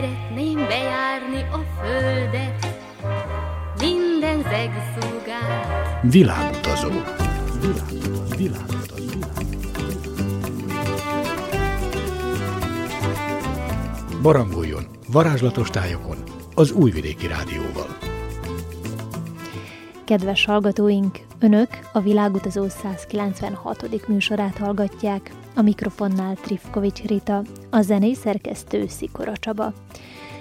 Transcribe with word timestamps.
Szeretném 0.00 0.54
bejárni 0.54 1.40
a 1.52 1.80
földet, 1.80 2.66
minden 3.80 4.42
zegszúgát. 4.42 6.00
Világutazó. 6.02 6.88
Világutazó. 7.60 8.36
Világutazó. 8.36 9.18
Barangoljon 14.22 14.86
varázslatos 15.12 15.70
tájokon 15.70 16.16
az 16.54 16.70
Újvidéki 16.70 17.26
Rádióval. 17.26 17.96
Kedves 20.04 20.44
hallgatóink, 20.44 21.18
Önök 21.42 21.68
a 21.92 22.00
Világutazó 22.00 22.68
196. 22.68 24.06
műsorát 24.08 24.58
hallgatják, 24.58 25.30
a 25.54 25.62
mikrofonnál 25.62 26.34
Trifkovics 26.34 27.02
Rita, 27.02 27.42
a 27.70 27.80
zenei 27.80 28.14
szerkesztő 28.14 28.86
Szikora 28.86 29.36
Csaba. 29.36 29.72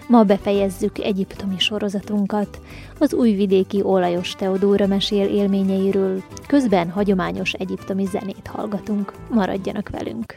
Ma 0.07 0.23
befejezzük 0.23 0.97
egyiptomi 0.97 1.59
sorozatunkat. 1.59 2.59
Az 2.99 3.13
újvidéki 3.13 3.81
olajos 3.83 4.31
Teodóra 4.31 4.87
mesél 4.87 5.27
élményeiről, 5.27 6.23
közben 6.47 6.89
hagyományos 6.89 7.53
egyiptomi 7.53 8.05
zenét 8.05 8.47
hallgatunk. 8.47 9.13
Maradjanak 9.29 9.89
velünk! 9.89 10.35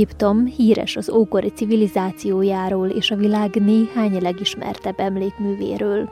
Egyiptom 0.00 0.46
híres 0.46 0.96
az 0.96 1.10
ókori 1.10 1.48
civilizációjáról 1.48 2.88
és 2.88 3.10
a 3.10 3.16
világ 3.16 3.54
néhány 3.54 4.22
legismertebb 4.22 5.00
emlékművéről. 5.00 6.08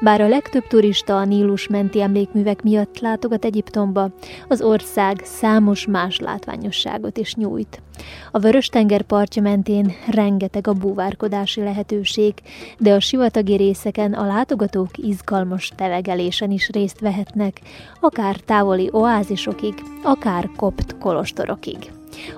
Bár 0.00 0.20
a 0.20 0.28
legtöbb 0.28 0.66
turista 0.66 1.16
a 1.16 1.24
Nílus 1.24 1.68
menti 1.68 2.00
emlékművek 2.00 2.62
miatt 2.62 2.98
látogat 2.98 3.44
Egyiptomba, 3.44 4.10
az 4.48 4.62
ország 4.62 5.20
számos 5.24 5.86
más 5.86 6.18
látványosságot 6.18 7.18
is 7.18 7.34
nyújt. 7.34 7.82
A 8.30 8.38
Vörös-tenger 8.38 9.02
partja 9.02 9.42
mentén 9.42 9.92
rengeteg 10.10 10.66
a 10.66 10.72
búvárkodási 10.72 11.60
lehetőség, 11.60 12.34
de 12.78 12.92
a 12.92 13.00
sivatagi 13.00 13.56
részeken 13.56 14.12
a 14.12 14.26
látogatók 14.26 14.98
izgalmas 14.98 15.72
tevegelésen 15.76 16.50
is 16.50 16.68
részt 16.68 17.00
vehetnek, 17.00 17.60
akár 18.00 18.36
távoli 18.36 18.88
oázisokig, 18.92 19.74
akár 20.02 20.50
kopt 20.56 20.98
kolostorokig. 20.98 21.90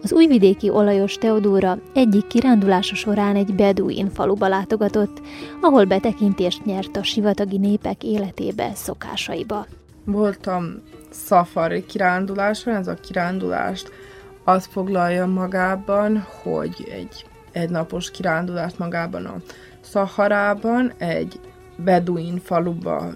Az 0.02 0.12
újvidéki 0.12 0.70
olajos 0.70 1.14
Teodóra 1.14 1.79
egyik 1.94 2.26
kirándulása 2.26 2.94
során 2.94 3.37
egy 3.37 3.55
beduin 3.55 4.11
faluba 4.11 4.49
látogatott, 4.49 5.20
ahol 5.61 5.84
betekintést 5.84 6.64
nyert 6.64 6.96
a 6.96 7.02
sivatagi 7.02 7.58
népek 7.58 8.05
életébe, 8.05 8.70
szokásaiba. 8.75 9.67
Voltam 10.05 10.82
szafari 11.11 11.87
kiránduláson, 11.87 12.75
ez 12.75 12.87
a 12.88 12.94
kirándulást 12.94 13.90
azt 14.44 14.70
foglalja 14.70 15.26
magában, 15.26 16.26
hogy 16.43 16.88
egy 16.90 17.26
egynapos 17.52 18.11
kirándulást 18.11 18.79
magában 18.79 19.25
a 19.25 19.37
Szaharában, 19.81 20.93
egy 20.99 21.40
beduin 21.76 22.40
faluba 22.44 23.12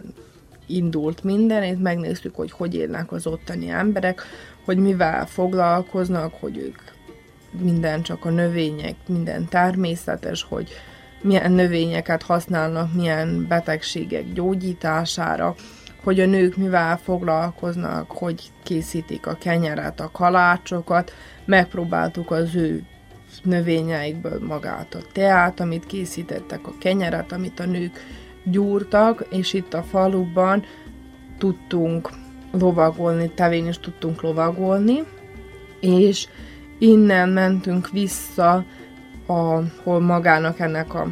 indult 0.66 1.24
minden, 1.24 1.62
és 1.62 1.76
megnéztük, 1.82 2.34
hogy 2.34 2.50
hogy 2.50 2.74
élnek 2.74 3.12
az 3.12 3.26
ottani 3.26 3.68
emberek, 3.68 4.22
hogy 4.66 4.78
mivel 4.78 5.26
foglalkoznak, 5.26 6.34
hogy 6.40 6.58
ők 6.58 6.80
minden 7.60 8.02
csak 8.02 8.24
a 8.24 8.30
növények, 8.30 8.94
minden 9.06 9.48
természetes, 9.48 10.42
hogy 10.48 10.70
milyen 11.20 11.52
növényeket 11.52 12.22
használnak, 12.22 12.94
milyen 12.94 13.46
betegségek 13.48 14.32
gyógyítására, 14.32 15.54
hogy 16.02 16.20
a 16.20 16.26
nők 16.26 16.56
mivel 16.56 16.98
foglalkoznak, 16.98 18.10
hogy 18.10 18.50
készítik 18.62 19.26
a 19.26 19.34
kenyeret, 19.34 20.00
a 20.00 20.10
kalácsokat, 20.12 21.12
megpróbáltuk 21.44 22.30
az 22.30 22.54
ő 22.54 22.82
növényeikből 23.42 24.46
magát 24.46 24.94
a 24.94 24.98
teát, 25.12 25.60
amit 25.60 25.86
készítettek, 25.86 26.66
a 26.66 26.74
kenyeret, 26.78 27.32
amit 27.32 27.60
a 27.60 27.66
nők 27.66 28.00
gyúrtak, 28.44 29.26
és 29.30 29.52
itt 29.52 29.74
a 29.74 29.82
faluban 29.82 30.64
tudtunk 31.38 32.10
lovagolni, 32.58 33.30
tevén 33.30 33.66
is 33.66 33.78
tudtunk 33.78 34.22
lovagolni, 34.22 35.04
és 35.80 36.28
innen 36.78 37.28
mentünk 37.28 37.90
vissza, 37.90 38.64
ahol 39.26 40.00
magának 40.00 40.58
ennek 40.58 40.94
a, 40.94 41.06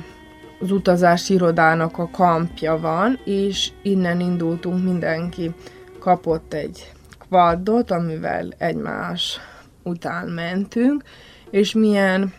az 0.60 0.70
utazási 0.70 1.34
irodának 1.34 1.98
a 1.98 2.08
kampja 2.08 2.78
van, 2.78 3.18
és 3.24 3.70
innen 3.82 4.20
indultunk, 4.20 4.84
mindenki 4.84 5.54
kapott 5.98 6.54
egy 6.54 6.92
kvaddot, 7.18 7.90
amivel 7.90 8.48
egymás 8.58 9.38
után 9.82 10.28
mentünk, 10.28 11.02
és 11.50 11.74
milyen 11.74 12.32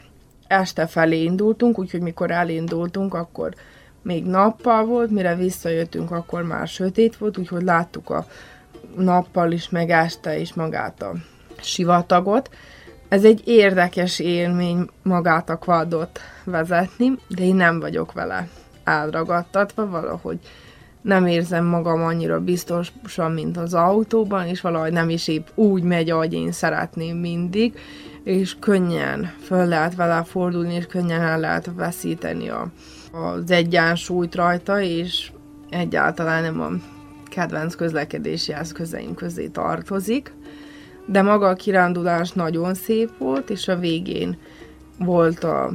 este 0.48 0.88
felé 0.88 1.24
indultunk, 1.24 1.80
úgyhogy 1.80 2.02
mikor 2.02 2.31
elindultunk, 2.31 3.13
akkor 3.13 3.54
még 4.02 4.25
nappal 4.25 4.86
volt, 4.86 5.12
mire 5.12 5.36
visszajöttünk, 5.36 6.12
akkor 6.12 6.44
már 6.44 6.68
sötét 6.68 7.18
volt, 7.18 7.38
úgyhogy 7.38 7.63
láttuk 7.63 8.10
a 8.10 8.25
nappal 8.97 9.51
is, 9.51 9.69
meg 9.69 9.89
este 9.89 10.38
is 10.39 10.53
magát 10.53 11.01
a 11.01 11.13
sivatagot. 11.62 12.50
Ez 13.09 13.24
egy 13.24 13.42
érdekes 13.45 14.19
élmény 14.19 14.89
magát 15.03 15.50
a 15.50 15.56
kvadot 15.56 16.19
vezetni, 16.44 17.12
de 17.27 17.44
én 17.44 17.56
nem 17.56 17.80
vagyok 17.80 18.13
vele 18.13 18.47
elragadtatva, 18.83 19.89
valahogy 19.89 20.39
nem 21.01 21.25
érzem 21.25 21.65
magam 21.65 22.03
annyira 22.03 22.39
biztosan, 22.39 23.31
mint 23.31 23.57
az 23.57 23.74
autóban, 23.74 24.47
és 24.47 24.62
valahogy 24.62 24.92
nem 24.92 25.09
is 25.09 25.27
épp 25.27 25.47
úgy 25.56 25.83
megy, 25.83 26.09
ahogy 26.09 26.33
én 26.33 26.51
szeretném 26.51 27.18
mindig, 27.18 27.80
és 28.24 28.56
könnyen 28.59 29.33
föl 29.44 29.65
lehet 29.65 29.95
vele 29.95 30.24
fordulni, 30.24 30.74
és 30.74 30.86
könnyen 30.86 31.21
el 31.21 31.39
lehet 31.39 31.69
veszíteni 31.75 32.50
a, 32.50 32.68
az 33.12 33.51
egyensúlyt 33.51 34.36
rajta, 34.36 34.81
és 34.81 35.31
egyáltalán 35.69 36.42
nem 36.42 36.62
a 36.62 36.94
kedvenc 37.36 37.76
közlekedési 37.76 38.54
eszközeim 38.54 39.14
közé 39.14 39.48
tartozik. 39.48 40.34
De 41.06 41.22
maga 41.22 41.48
a 41.48 41.54
kirándulás 41.54 42.32
nagyon 42.32 42.74
szép 42.74 43.18
volt, 43.18 43.50
és 43.50 43.68
a 43.68 43.76
végén 43.78 44.38
volt 45.00 45.44
a 45.44 45.72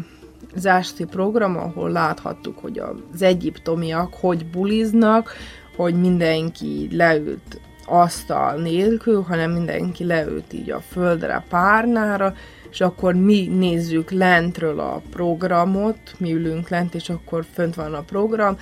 az 0.55 0.67
esti 0.67 1.05
program, 1.05 1.57
ahol 1.57 1.91
láthattuk, 1.91 2.59
hogy 2.59 2.79
az 3.13 3.23
egyiptomiak 3.23 4.15
hogy 4.15 4.47
buliznak, 4.47 5.33
hogy 5.77 5.95
mindenki 5.95 6.89
leült 6.93 7.61
asztal 7.87 8.57
nélkül, 8.57 9.23
hanem 9.23 9.51
mindenki 9.51 10.05
leült 10.05 10.53
így 10.53 10.71
a 10.71 10.81
földre 10.81 11.45
párnára, 11.49 12.35
és 12.71 12.81
akkor 12.81 13.15
mi 13.15 13.47
nézzük 13.47 14.11
lentről 14.11 14.81
a 14.81 15.03
programot, 15.11 15.99
mi 16.19 16.33
ülünk 16.33 16.69
lent, 16.69 16.95
és 16.95 17.09
akkor 17.09 17.45
fönt 17.53 17.75
van 17.75 17.95
a 17.95 18.03
program, 18.03 18.57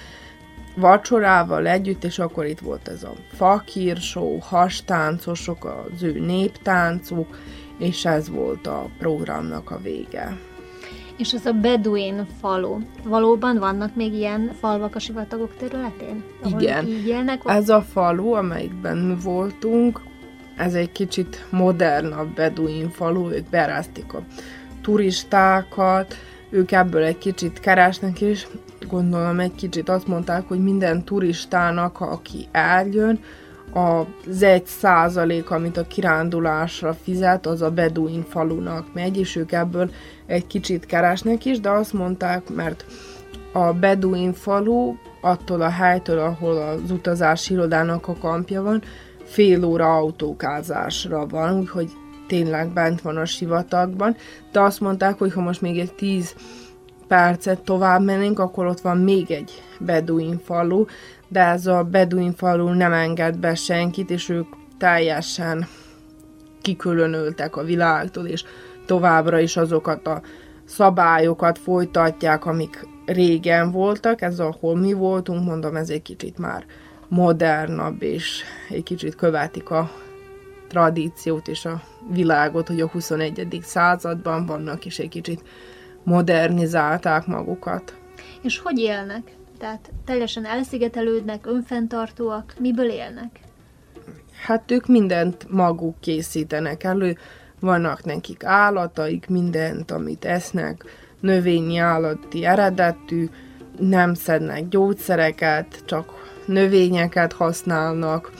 vacsorával 0.78 1.66
együtt, 1.66 2.04
és 2.04 2.18
akkor 2.18 2.46
itt 2.46 2.58
volt 2.58 2.88
ez 2.88 3.02
a 3.02 3.12
fakírsó, 3.32 4.38
hastáncosok, 4.40 5.64
az 5.64 6.02
ő 6.02 6.18
néptáncuk, 6.18 7.38
és 7.78 8.04
ez 8.04 8.28
volt 8.28 8.66
a 8.66 8.86
programnak 8.98 9.70
a 9.70 9.78
vége. 9.82 10.36
És 11.16 11.32
ez 11.32 11.46
a 11.46 11.52
Beduin 11.52 12.26
falu. 12.40 12.78
Valóban 13.04 13.58
vannak 13.58 13.94
még 13.94 14.12
ilyen 14.12 14.50
falvak 14.60 14.94
a 14.94 14.98
sivatagok 14.98 15.56
területén? 15.56 16.24
Igen. 16.44 16.86
Így 16.86 17.06
élnek? 17.06 17.42
Ez 17.44 17.68
a 17.68 17.82
falu, 17.82 18.32
amelyikben 18.32 19.18
voltunk, 19.22 20.00
ez 20.56 20.74
egy 20.74 20.92
kicsit 20.92 21.46
modernabb 21.50 22.34
Beduin 22.34 22.90
falu, 22.90 23.30
ők 23.30 23.48
berázték 23.48 24.12
a 24.14 24.22
turistákat, 24.82 26.14
ők 26.50 26.72
ebből 26.72 27.02
egy 27.02 27.18
kicsit 27.18 27.60
keresnek, 27.60 28.20
és 28.20 28.46
gondolom 28.88 29.40
egy 29.40 29.54
kicsit 29.54 29.88
azt 29.88 30.06
mondták, 30.06 30.48
hogy 30.48 30.62
minden 30.62 31.04
turistának, 31.04 32.00
aki 32.00 32.46
eljön, 32.52 33.20
az 33.72 34.42
egy 34.42 34.66
százalék, 34.66 35.50
amit 35.50 35.76
a 35.76 35.86
kirándulásra 35.86 36.94
fizet, 37.02 37.46
az 37.46 37.62
a 37.62 37.70
Beduin 37.70 38.24
falunak 38.28 38.94
megy, 38.94 39.18
és 39.18 39.36
ők 39.36 39.52
ebből 39.52 39.90
egy 40.26 40.46
kicsit 40.46 40.86
keresnek 40.86 41.44
is, 41.44 41.60
de 41.60 41.70
azt 41.70 41.92
mondták, 41.92 42.54
mert 42.54 42.84
a 43.52 43.72
Beduin 43.72 44.32
falu 44.32 44.94
attól 45.20 45.60
a 45.60 45.70
helytől, 45.70 46.18
ahol 46.18 46.56
az 46.56 46.90
utazási 46.90 47.52
irodának 47.52 48.08
a 48.08 48.16
kampja 48.20 48.62
van, 48.62 48.82
fél 49.24 49.64
óra 49.64 49.96
autókázásra 49.96 51.26
van, 51.26 51.58
úgyhogy 51.58 51.90
tényleg 52.26 52.72
bent 52.72 53.00
van 53.00 53.16
a 53.16 53.24
sivatagban, 53.24 54.16
de 54.52 54.60
azt 54.60 54.80
mondták, 54.80 55.18
hogy 55.18 55.32
ha 55.32 55.40
most 55.40 55.60
még 55.60 55.78
egy 55.78 55.92
tíz 55.92 56.34
percet 57.08 57.60
tovább 57.60 58.04
mennénk, 58.04 58.38
akkor 58.38 58.66
ott 58.66 58.80
van 58.80 58.98
még 58.98 59.30
egy 59.30 59.62
Beduin 59.78 60.40
falu, 60.44 60.84
de 61.28 61.40
ez 61.40 61.66
a 61.66 61.82
Beduin 61.82 62.32
falu 62.32 62.68
nem 62.68 62.92
enged 62.92 63.38
be 63.38 63.54
senkit, 63.54 64.10
és 64.10 64.28
ők 64.28 64.46
teljesen 64.78 65.66
kikülönültek 66.62 67.56
a 67.56 67.62
világtól, 67.62 68.26
és 68.26 68.44
továbbra 68.86 69.38
is 69.38 69.56
azokat 69.56 70.06
a 70.06 70.22
szabályokat 70.64 71.58
folytatják, 71.58 72.46
amik 72.46 72.86
régen 73.06 73.70
voltak, 73.70 74.22
ez 74.22 74.38
ahol 74.38 74.76
mi 74.76 74.92
voltunk, 74.92 75.44
mondom, 75.44 75.76
ez 75.76 75.90
egy 75.90 76.02
kicsit 76.02 76.38
már 76.38 76.64
modernabb, 77.08 78.02
és 78.02 78.42
egy 78.68 78.82
kicsit 78.82 79.14
követik 79.14 79.70
a 79.70 79.90
tradíciót 80.68 81.48
és 81.48 81.64
a 81.64 81.82
világot, 82.10 82.68
hogy 82.68 82.80
a 82.80 82.86
21. 82.86 83.58
században 83.62 84.46
vannak, 84.46 84.86
és 84.86 84.98
egy 84.98 85.08
kicsit 85.08 85.42
modernizálták 86.08 87.26
magukat. 87.26 87.96
És 88.42 88.58
hogy 88.58 88.78
élnek? 88.78 89.36
Tehát 89.58 89.90
teljesen 90.04 90.44
elszigetelődnek, 90.44 91.46
önfenntartóak, 91.46 92.54
miből 92.58 92.90
élnek? 92.90 93.40
Hát 94.46 94.70
ők 94.70 94.86
mindent 94.86 95.46
maguk 95.50 96.00
készítenek 96.00 96.84
elő, 96.84 97.16
vannak 97.60 98.04
nekik 98.04 98.44
állataik, 98.44 99.28
mindent, 99.28 99.90
amit 99.90 100.24
esznek, 100.24 100.84
növényi 101.20 101.78
állati 101.78 102.44
eredetű, 102.44 103.28
nem 103.78 104.14
szednek 104.14 104.68
gyógyszereket, 104.68 105.82
csak 105.84 106.32
növényeket 106.46 107.32
használnak. 107.32 108.32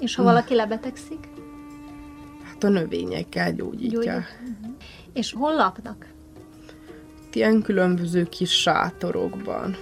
És 0.00 0.14
ha 0.14 0.22
valaki 0.22 0.54
lebetegszik? 0.54 1.28
Hát 2.44 2.64
a 2.64 2.68
növényekkel 2.68 3.52
gyógyítják. 3.52 3.92
Gyógyít. 3.92 4.56
Uh-huh. 4.58 4.74
És 5.12 5.32
hol 5.32 5.54
laknak? 5.54 6.13
Ilyen 7.34 7.62
különböző 7.62 8.24
kis 8.24 8.60
sátorokban. 8.60 9.76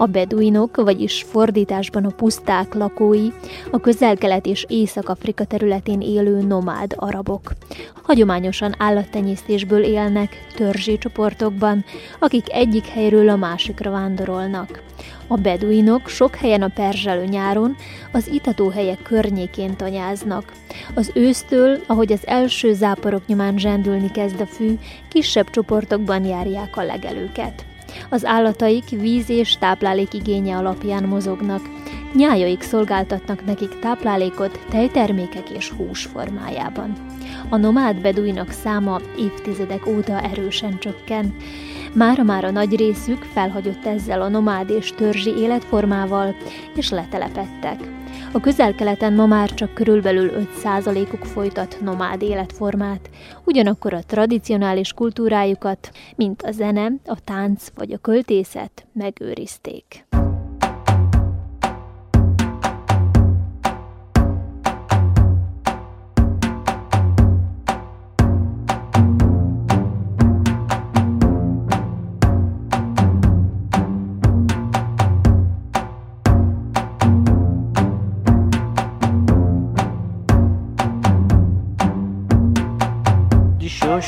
A 0.00 0.06
beduinok, 0.06 0.76
vagyis 0.76 1.22
fordításban 1.22 2.04
a 2.04 2.10
puszták 2.16 2.74
lakói, 2.74 3.28
a 3.70 3.80
közel-kelet 3.80 4.46
és 4.46 4.66
Észak-Afrika 4.68 5.44
területén 5.44 6.00
élő 6.00 6.40
nomád 6.42 6.94
arabok. 6.96 7.52
Hagyományosan 8.02 8.74
állattenyésztésből 8.78 9.82
élnek, 9.82 10.46
törzsi 10.56 10.98
csoportokban, 10.98 11.84
akik 12.20 12.52
egyik 12.52 12.86
helyről 12.86 13.28
a 13.28 13.36
másikra 13.36 13.90
vándorolnak. 13.90 14.82
A 15.26 15.36
beduinok 15.36 16.08
sok 16.08 16.34
helyen 16.34 16.62
a 16.62 16.70
perzselő 16.74 17.24
nyáron 17.24 17.76
az 18.12 18.28
itatóhelyek 18.28 19.02
környékén 19.02 19.76
tanyáznak. 19.76 20.52
Az 20.94 21.10
ősztől, 21.14 21.78
ahogy 21.86 22.12
az 22.12 22.26
első 22.26 22.72
záporok 22.72 23.26
nyomán 23.26 23.58
zsendülni 23.58 24.10
kezd 24.10 24.40
a 24.40 24.46
fű, 24.46 24.78
kisebb 25.08 25.50
csoportokban 25.50 26.24
járják 26.24 26.76
a 26.76 26.82
legelőket. 26.82 27.64
Az 28.08 28.24
állataik 28.24 28.88
víz 28.88 29.30
és 29.30 29.56
táplálék 29.58 30.14
igénye 30.14 30.56
alapján 30.56 31.04
mozognak. 31.04 31.60
Nyájaik 32.14 32.62
szolgáltatnak 32.62 33.44
nekik 33.44 33.78
táplálékot 33.78 34.60
tejtermékek 34.70 35.50
és 35.50 35.70
hús 35.70 36.04
formájában. 36.04 36.92
A 37.48 37.56
nomád 37.56 38.00
beduinak 38.00 38.50
száma 38.50 39.00
évtizedek 39.18 39.86
óta 39.86 40.20
erősen 40.20 40.78
csökken. 40.78 41.34
Mára 41.92 42.22
már 42.22 42.44
a 42.44 42.50
nagy 42.50 42.76
részük 42.76 43.22
felhagyott 43.32 43.86
ezzel 43.86 44.22
a 44.22 44.28
nomád 44.28 44.70
és 44.70 44.92
törzsi 44.96 45.30
életformával, 45.30 46.36
és 46.74 46.90
letelepettek. 46.90 47.97
A 48.32 48.40
közel-keleten 48.40 49.12
ma 49.12 49.26
már 49.26 49.54
csak 49.54 49.74
körülbelül 49.74 50.30
5%-uk 50.64 51.24
folytat 51.24 51.78
nomád 51.80 52.22
életformát, 52.22 53.10
ugyanakkor 53.44 53.94
a 53.94 54.02
tradicionális 54.06 54.92
kultúrájukat, 54.92 55.90
mint 56.16 56.42
a 56.42 56.50
zene, 56.50 56.92
a 57.06 57.20
tánc 57.24 57.68
vagy 57.74 57.92
a 57.92 57.98
költészet 57.98 58.86
megőrizték. 58.92 60.06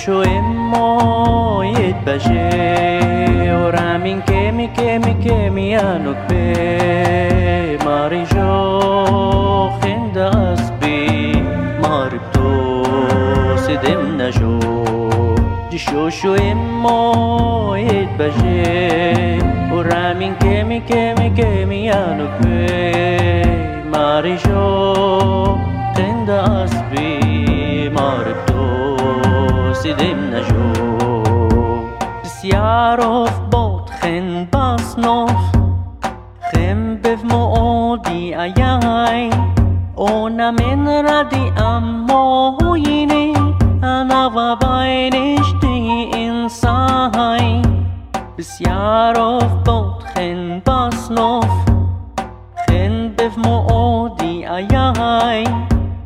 شو 0.04 0.22
امو 0.22 1.62
يتبجي 1.62 3.52
ورامين 3.52 4.20
كيمي 4.20 4.66
كيمي 4.66 5.14
كيمي 5.24 5.70
يانوك 5.70 6.16
بي 6.28 7.76
ماري 7.84 8.24
جو 8.24 9.70
خند 9.80 10.18
أصبي 10.18 11.42
ماري 11.82 12.18
بتو 12.18 12.82
سدم 13.56 14.22
نجو. 14.22 14.60
شو 15.76 16.08
شو 16.08 16.34
امو 16.34 17.74
يتبجي 17.74 19.42
ورامين 19.72 20.34
كيمي 20.34 20.80
كيمي 20.80 21.30
كيمي 21.30 21.86
يانوك 21.86 22.30
بي 22.40 23.44
ماري 23.92 24.36
جو 24.36 25.56
خند 25.96 26.30
أصبي 26.30 26.79
سدم 29.79 30.19
نجو 30.33 30.73
بسياروف 32.23 33.39
بوت 33.51 33.89
خن 33.89 34.47
باسنوف 34.53 35.31
خن 36.51 36.97
بف 37.03 37.23
مؤودي 37.23 38.41
اياي 38.41 39.29
اونا 39.97 40.51
من 40.51 40.87
ردي 40.87 41.49
امو 41.59 42.75
يني 42.75 43.33
انا 43.83 44.25
وباينشتي 44.25 46.11
انساي 46.15 47.61
بسياروف 48.39 49.53
بوت 49.65 50.03
خن 50.15 50.61
باسنوف 50.67 51.51
خن 52.67 53.11
بف 53.17 53.37
مؤودي 53.37 54.49
اياي 54.49 55.43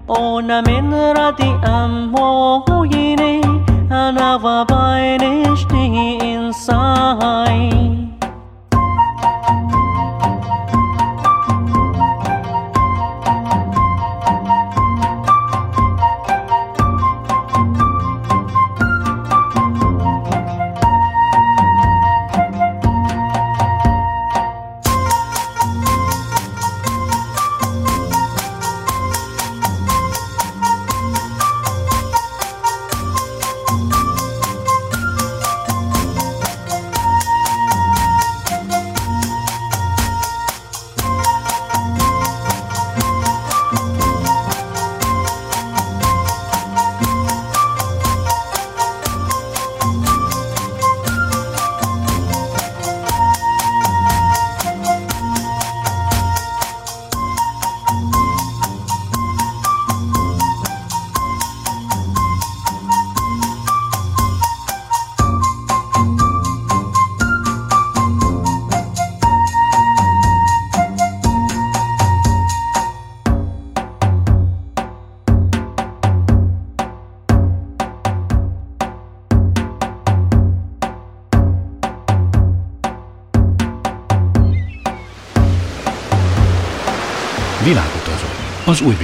اونا 0.10 0.62
من 0.62 0.94
ردي 0.94 1.52
امو 1.68 2.64
يني 2.86 3.03
babae 4.55 5.19
neşteyi 5.19 6.19
insay 6.23 7.84
Világutazó 88.75 89.04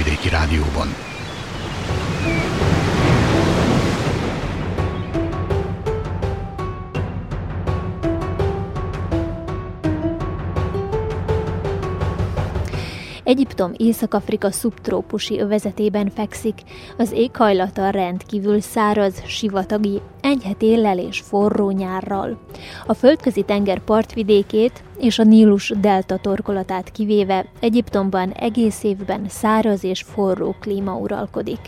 Egyiptom 13.31 13.71
Észak-Afrika 13.77 14.51
szubtrópusi 14.51 15.39
övezetében 15.39 16.09
fekszik, 16.09 16.61
az 16.97 17.11
éghajlata 17.11 17.89
rendkívül 17.89 18.59
száraz, 18.59 19.23
sivatagi, 19.25 20.01
enyhe 20.21 20.53
téllel 20.53 20.97
és 20.97 21.19
forró 21.19 21.69
nyárral. 21.69 22.37
A 22.85 22.93
földközi 22.93 23.41
tenger 23.41 23.79
partvidékét 23.79 24.83
és 24.99 25.19
a 25.19 25.23
Nílus 25.23 25.73
delta 25.79 26.17
torkolatát 26.17 26.91
kivéve 26.91 27.45
Egyiptomban 27.59 28.31
egész 28.31 28.83
évben 28.83 29.25
száraz 29.27 29.83
és 29.83 30.01
forró 30.01 30.55
klíma 30.59 30.95
uralkodik. 30.95 31.59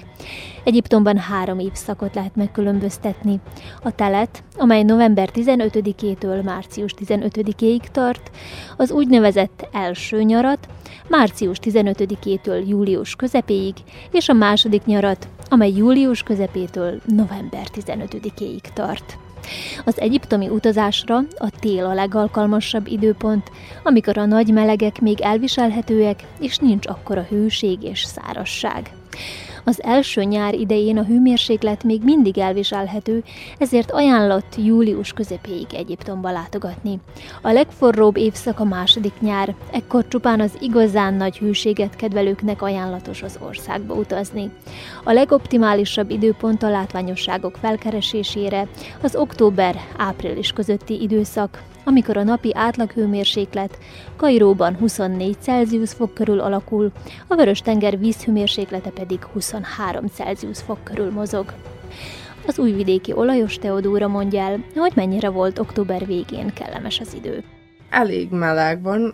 Egyiptomban 0.64 1.18
három 1.18 1.60
évszakot 1.60 2.16
lehet 2.16 2.36
megkülönböztetni. 2.36 3.40
A 3.84 3.92
telet, 3.92 4.44
amely 4.58 4.84
november 4.84 5.30
15-től 5.34 6.44
március 6.44 6.94
15-ig 7.06 7.82
tart, 7.92 8.32
az 8.78 8.92
úgynevezett 8.92 9.68
első 9.72 10.22
nyarat, 10.22 10.68
március 11.08 11.58
15-től 11.62 12.68
július 12.68 13.16
közepéig, 13.16 13.74
és 14.12 14.30
a 14.30 14.34
második 14.34 14.86
nyarat, 14.86 15.28
amely 15.50 15.72
július 15.72 16.24
közepétől 16.24 17.02
november 17.06 17.68
15-ig 17.76 18.62
tart. 18.74 19.18
Az 19.86 20.00
egyiptomi 20.00 20.50
utazásra 20.50 21.18
a 21.38 21.50
tél 21.60 21.86
a 21.86 21.94
legalkalmasabb 21.94 22.88
időpont, 22.88 23.52
amikor 23.84 24.18
a 24.18 24.26
nagy 24.26 24.54
melegek 24.54 25.02
még 25.02 25.22
elviselhetőek, 25.22 26.24
és 26.40 26.58
nincs 26.58 26.88
akkora 26.88 27.22
hőség 27.22 27.84
és 27.84 28.04
szárasság. 28.04 28.92
Az 29.64 29.84
első 29.84 30.24
nyár 30.24 30.54
idején 30.54 30.98
a 30.98 31.04
hőmérséklet 31.04 31.84
még 31.84 32.02
mindig 32.04 32.38
elviselhető, 32.38 33.24
ezért 33.58 33.92
ajánlott 33.92 34.56
július 34.58 35.14
közepéig 35.14 35.68
Egyiptomba 35.74 36.32
látogatni. 36.32 37.00
A 37.42 37.52
legforróbb 37.52 38.18
évszak 38.18 38.60
a 38.60 38.64
második 38.64 39.14
nyár, 39.20 39.56
ekkor 39.72 40.08
csupán 40.08 40.40
az 40.40 40.58
igazán 40.60 41.14
nagy 41.14 41.38
hőséget 41.38 41.96
kedvelőknek 41.96 42.62
ajánlatos 42.62 43.22
az 43.22 43.40
országba 43.46 43.94
utazni. 43.94 44.50
A 45.04 45.12
legoptimálisabb 45.12 46.10
időpont 46.10 46.64
a 46.64 46.70
látványosságok 46.70 47.58
felkeresésére 47.58 48.68
az 49.02 49.16
október-április 49.16 50.52
közötti 50.52 51.02
időszak, 51.02 51.64
amikor 51.84 52.18
a 52.18 52.24
napi 52.24 52.52
átlaghőmérséklet 52.56 53.78
Kairóban 54.16 54.76
24 54.76 55.38
Celsius 55.40 55.92
fok 55.92 56.14
körül 56.14 56.40
alakul, 56.40 56.92
a 57.28 57.36
Vörös-tenger 57.36 58.00
vízhőmérséklete 58.00 58.90
pedig 58.90 59.24
23 59.24 60.08
Celsius 60.08 60.62
fok 60.62 60.84
körül 60.84 61.12
mozog. 61.12 61.54
Az 62.48 62.60
újvidéki 62.60 63.14
olajos 63.14 63.58
Teodóra 63.58 64.08
mondja 64.08 64.42
el, 64.42 64.64
hogy 64.76 64.92
mennyire 64.96 65.30
volt 65.30 65.60
október 65.60 66.06
végén 66.06 66.54
kellemes 66.54 67.00
az 67.00 67.14
idő. 67.14 67.44
Elég 67.90 68.32
meleg 68.32 68.82
van, 68.82 69.14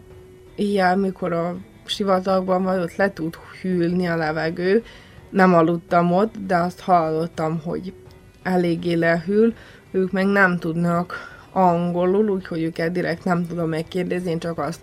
ilyen, 0.56 1.00
mikor 1.00 1.34
a 1.34 1.56
sivatagban 1.86 2.64
vagy, 2.64 2.80
ott 2.80 2.96
le 2.96 3.14
tud 3.14 3.36
hűlni 3.62 4.08
a 4.08 4.16
levegő. 4.16 4.84
Nem 5.30 5.54
aludtam 5.54 6.12
ott, 6.12 6.36
de 6.48 6.56
azt 6.56 6.80
hallottam, 6.80 7.62
hogy 7.64 7.94
eléggé 8.44 8.94
lehűl, 8.94 9.54
ők 9.92 10.12
meg 10.12 10.26
nem 10.26 10.58
tudnak 10.58 11.39
angolul, 11.52 12.30
úgyhogy 12.30 12.64
őket 12.64 12.92
direkt 12.92 13.24
nem 13.24 13.48
tudom 13.48 13.70
megkérdezni, 13.70 14.30
én 14.30 14.40
csak 14.40 14.58
azt 14.58 14.80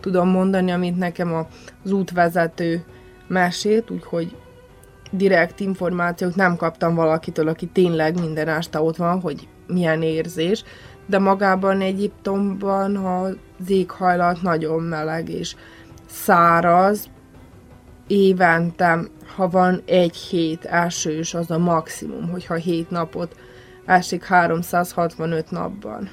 tudom 0.00 0.28
mondani, 0.28 0.70
amit 0.70 0.96
nekem 0.96 1.46
az 1.84 1.92
útvezető 1.92 2.84
mesélt, 3.26 3.90
úgyhogy 3.90 4.36
direkt 5.10 5.60
információt 5.60 6.34
nem 6.34 6.56
kaptam 6.56 6.94
valakitől, 6.94 7.48
aki 7.48 7.66
tényleg 7.66 8.20
minden 8.20 8.48
este 8.48 8.80
ott 8.80 8.96
van, 8.96 9.20
hogy 9.20 9.48
milyen 9.66 10.02
érzés, 10.02 10.64
de 11.06 11.18
magában 11.18 11.80
Egyiptomban 11.80 12.96
az 12.96 13.70
éghajlat 13.70 14.42
nagyon 14.42 14.82
meleg 14.82 15.28
és 15.28 15.54
száraz, 16.06 17.08
évente, 18.06 19.00
ha 19.36 19.48
van 19.48 19.82
egy 19.86 20.16
hét 20.16 20.64
esős, 20.64 21.34
az 21.34 21.50
a 21.50 21.58
maximum, 21.58 22.28
hogyha 22.30 22.54
hét 22.54 22.90
napot 22.90 23.36
esik 23.90 24.24
365 24.24 25.50
napban. 25.50 26.08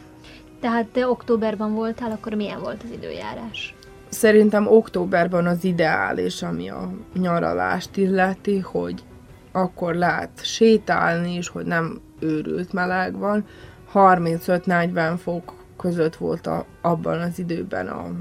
Tehát 0.59 0.85
te 0.85 1.07
októberben 1.07 1.73
voltál, 1.73 2.11
akkor 2.11 2.33
milyen 2.33 2.59
volt 2.59 2.83
az 2.83 2.91
időjárás? 2.91 3.75
Szerintem 4.09 4.67
októberben 4.67 5.45
az 5.45 5.63
ideális, 5.63 6.41
ami 6.41 6.69
a 6.69 6.91
nyaralást 7.13 7.97
illeti, 7.97 8.59
hogy 8.59 9.03
akkor 9.51 9.95
lehet 9.95 10.29
sétálni 10.43 11.35
is, 11.35 11.47
hogy 11.47 11.65
nem 11.65 12.01
őrült 12.19 12.73
meleg 12.73 13.17
van. 13.17 13.45
35-40 13.93 15.13
fok 15.21 15.53
között 15.77 16.15
volt 16.15 16.47
a, 16.47 16.65
abban 16.81 17.21
az 17.21 17.39
időben 17.39 17.87
a, 17.87 18.11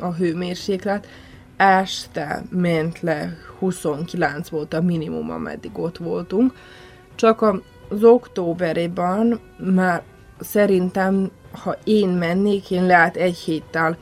a 0.00 0.12
hőmérséklet. 0.12 1.06
Este 1.56 2.42
ment 2.50 3.00
le, 3.00 3.36
29 3.58 4.48
volt 4.48 4.74
a 4.74 4.80
minimum, 4.80 5.30
ameddig 5.30 5.78
ott 5.78 5.96
voltunk. 5.96 6.52
Csak 7.14 7.40
az 7.88 8.04
októberében 8.04 9.40
már 9.56 10.02
szerintem, 10.40 11.30
ha 11.62 11.76
én 11.84 12.08
mennék, 12.08 12.70
én 12.70 12.86
lehet 12.86 13.16
egy 13.16 13.36
héttel 13.36 13.96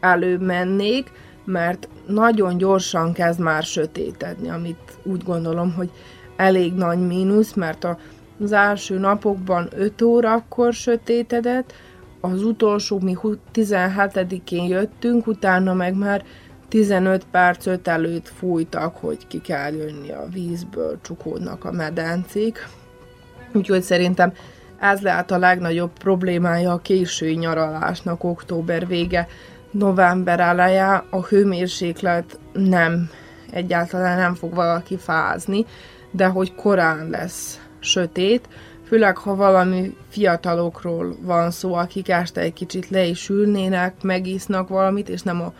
előbb 0.00 0.40
mennék, 0.40 1.10
mert 1.44 1.88
nagyon 2.06 2.56
gyorsan 2.56 3.12
kezd 3.12 3.40
már 3.40 3.62
sötétedni, 3.62 4.48
amit 4.48 4.98
úgy 5.02 5.22
gondolom, 5.24 5.72
hogy 5.72 5.90
elég 6.36 6.74
nagy 6.74 7.06
mínusz, 7.06 7.52
mert 7.52 7.86
az 8.40 8.52
első 8.52 8.98
napokban 8.98 9.68
5 9.76 10.02
órakor 10.02 10.72
sötétedett, 10.72 11.72
az 12.20 12.42
utolsó, 12.42 12.98
mi 13.00 13.16
17-én 13.54 14.64
jöttünk, 14.64 15.26
utána 15.26 15.74
meg 15.74 15.94
már 15.94 16.24
15 16.68 17.26
perc 17.30 17.66
5 17.66 17.88
előtt 17.88 18.28
fújtak, 18.28 18.96
hogy 18.96 19.26
ki 19.26 19.40
kell 19.40 19.72
jönni 19.72 20.10
a 20.10 20.26
vízből, 20.32 20.98
csukódnak 21.02 21.64
a 21.64 21.72
medencék. 21.72 22.68
Úgyhogy 23.54 23.82
szerintem 23.82 24.32
ez 24.78 25.00
lehet 25.00 25.30
a 25.30 25.38
legnagyobb 25.38 25.90
problémája 25.98 26.72
a 26.72 26.78
késői 26.78 27.34
nyaralásnak, 27.34 28.24
október 28.24 28.86
vége, 28.86 29.28
november 29.70 30.40
eleje, 30.40 31.04
a 31.10 31.22
hőmérséklet 31.26 32.38
nem, 32.52 33.10
egyáltalán 33.50 34.18
nem 34.18 34.34
fog 34.34 34.54
valaki 34.54 34.96
fázni, 34.96 35.66
de 36.10 36.26
hogy 36.26 36.54
korán 36.54 37.08
lesz 37.10 37.60
sötét, 37.78 38.48
főleg 38.86 39.16
ha 39.16 39.34
valami 39.34 39.96
fiatalokról 40.08 41.16
van 41.20 41.50
szó, 41.50 41.74
akik 41.74 42.08
este 42.08 42.40
egy 42.40 42.52
kicsit 42.52 42.88
le 42.88 43.04
is 43.04 43.28
ülnének, 43.28 44.02
megisznak 44.02 44.68
valamit, 44.68 45.08
és 45.08 45.22
nem 45.22 45.40
a 45.40 45.52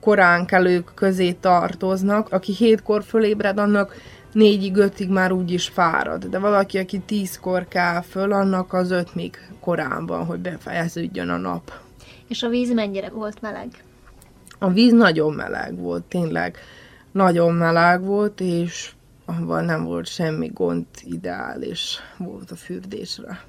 korán 0.00 0.46
kelők 0.46 0.90
közé 0.94 1.32
tartoznak. 1.32 2.32
Aki 2.32 2.52
hétkor 2.52 3.02
fölébred, 3.02 3.58
annak 3.58 3.94
négyig, 4.32 4.76
ötig 4.76 5.10
már 5.10 5.32
úgyis 5.32 5.68
fárad, 5.68 6.24
de 6.24 6.38
valaki, 6.38 6.78
aki 6.78 6.98
tízkor 6.98 7.68
kell 7.68 8.00
föl, 8.00 8.32
annak 8.32 8.72
az 8.72 8.90
öt 8.90 9.14
még 9.14 9.36
korán 9.60 10.06
van, 10.06 10.24
hogy 10.24 10.38
befejeződjön 10.38 11.28
a 11.28 11.36
nap. 11.36 11.72
És 12.28 12.42
a 12.42 12.48
víz 12.48 12.72
mennyire 12.72 13.08
volt 13.08 13.40
meleg? 13.40 13.84
A 14.58 14.70
víz 14.70 14.92
nagyon 14.92 15.34
meleg 15.34 15.78
volt, 15.78 16.04
tényleg 16.04 16.56
nagyon 17.12 17.54
meleg 17.54 18.04
volt, 18.04 18.40
és 18.40 18.92
abban 19.24 19.64
nem 19.64 19.84
volt 19.84 20.06
semmi 20.06 20.50
gond, 20.54 20.86
ideális 21.04 21.98
volt 22.16 22.50
a 22.50 22.56
fürdésre. 22.56 23.40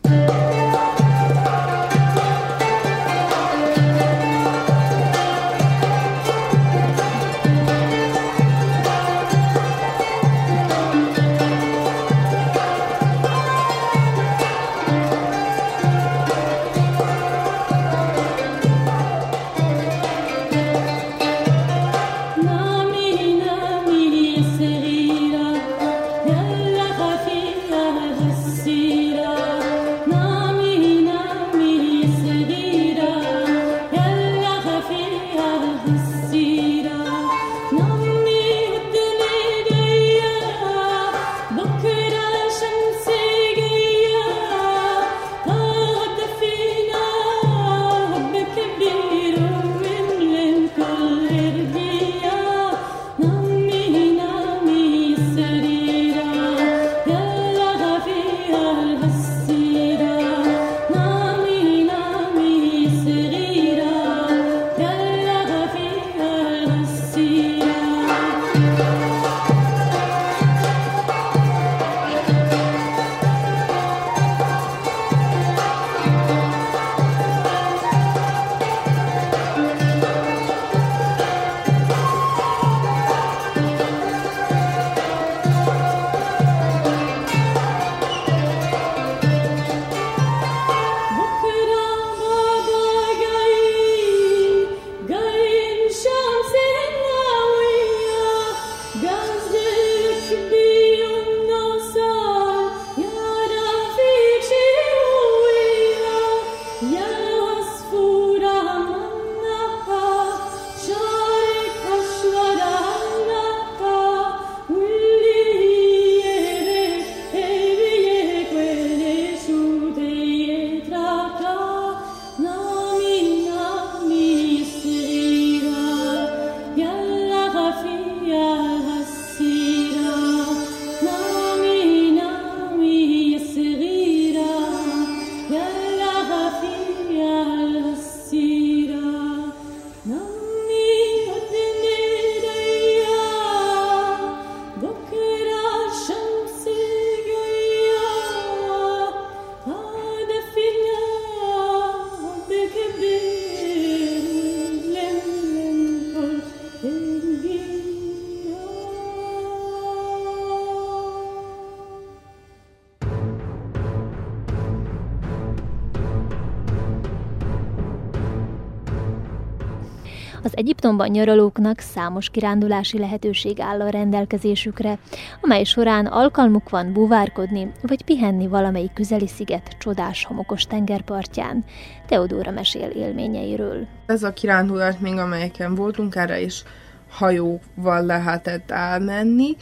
Egyiptomban 170.59 171.09
nyaralóknak 171.09 171.79
számos 171.79 172.29
kirándulási 172.29 172.99
lehetőség 172.99 173.59
áll 173.59 173.81
a 173.81 173.89
rendelkezésükre, 173.89 174.99
amely 175.41 175.63
során 175.63 176.05
alkalmuk 176.05 176.69
van 176.69 176.93
buvárkodni 176.93 177.71
vagy 177.81 178.03
pihenni 178.03 178.47
valamelyik 178.47 178.93
közeli 178.93 179.27
sziget 179.27 179.75
csodás 179.77 180.25
homokos 180.25 180.63
tengerpartján. 180.63 181.63
Teodóra 182.07 182.51
mesél 182.51 182.89
élményeiről. 182.89 183.87
Ez 184.05 184.23
a 184.23 184.33
kirándulás 184.33 184.95
még 184.97 185.17
amelyeken 185.17 185.75
voltunk, 185.75 186.15
erre 186.15 186.41
is 186.41 186.63
hajóval 187.09 188.05
lehetett 188.05 188.71
elmenni. 188.71 189.55